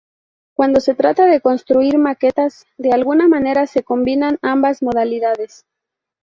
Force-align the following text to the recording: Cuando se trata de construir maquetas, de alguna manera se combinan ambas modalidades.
Cuando 0.55 0.79
se 0.79 0.95
trata 0.95 1.27
de 1.27 1.41
construir 1.41 1.99
maquetas, 1.99 2.65
de 2.79 2.91
alguna 2.91 3.27
manera 3.27 3.67
se 3.67 3.83
combinan 3.83 4.39
ambas 4.41 4.81
modalidades. 4.81 5.67